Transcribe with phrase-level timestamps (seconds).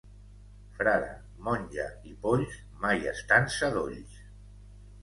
[0.77, 1.11] Frare,
[1.49, 4.23] monja i polls, mai estan sadolls.